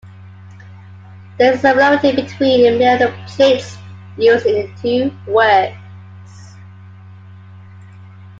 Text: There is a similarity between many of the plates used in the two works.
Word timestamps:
There 1.37 1.53
is 1.53 1.59
a 1.59 1.61
similarity 1.61 2.11
between 2.15 2.79
many 2.79 2.87
of 2.87 2.97
the 2.97 3.15
plates 3.27 3.77
used 4.17 4.47
in 4.47 4.55
the 4.75 4.81
two 4.81 5.31
works. 5.31 6.55